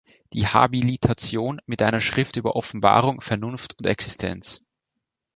[0.33, 4.65] Die Habilitation mit einer Schrift über "Offenbarung, Vernunft und Existenz.